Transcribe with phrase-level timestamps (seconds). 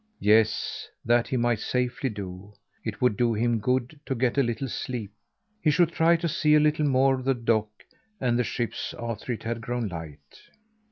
[0.19, 2.53] Yes, that he might safely do.
[2.83, 5.11] It would do him good to get a little sleep.
[5.61, 7.69] He should try to see a little more of the dock
[8.19, 10.39] and the ships after it had grown light.